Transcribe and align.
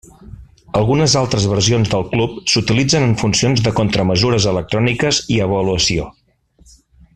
Algunes 0.77 1.15
altres 1.19 1.45
versions 1.51 1.91
del 1.91 2.05
Cub 2.13 2.33
s'utilitzen 2.53 3.05
en 3.09 3.13
funcions 3.25 3.63
de 3.69 3.75
contramesures 3.81 4.49
electròniques 4.55 5.21
i 5.37 5.41
avaluació. 5.49 6.11